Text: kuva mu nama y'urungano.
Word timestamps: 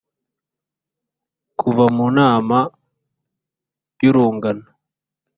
kuva 1.59 1.85
mu 1.95 2.05
nama 2.17 2.57
y'urungano. 4.03 4.65